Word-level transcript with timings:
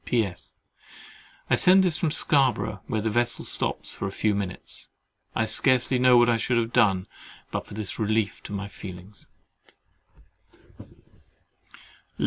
P.S.—I 0.03 1.53
send 1.53 1.83
this 1.83 1.99
from 1.99 2.09
Scarborough, 2.09 2.81
where 2.87 3.01
the 3.01 3.11
vessel 3.11 3.45
stops 3.45 3.93
for 3.93 4.07
a 4.07 4.11
few 4.11 4.33
minutes. 4.33 4.87
I 5.35 5.45
scarcely 5.45 5.99
know 5.99 6.17
what 6.17 6.27
I 6.27 6.37
should 6.37 6.57
have 6.57 6.73
done, 6.73 7.05
but 7.51 7.67
for 7.67 7.75
this 7.75 7.99
relief 7.99 8.41
to 8.45 8.51
my 8.51 8.67
feelings. 8.67 9.27